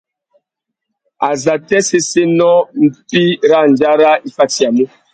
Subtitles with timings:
[1.31, 2.53] Azatê séssénô
[2.85, 4.83] mpí râ andjara i fatiyamú?